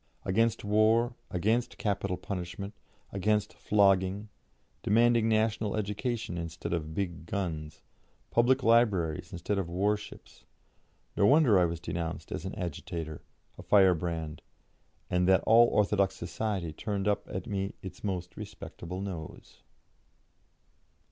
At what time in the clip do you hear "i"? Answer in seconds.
11.59-11.65